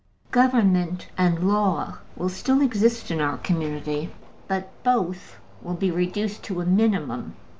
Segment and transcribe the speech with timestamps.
[0.31, 4.09] Government and law will still exist in our community,
[4.47, 7.35] but both will be reduced to a minimum.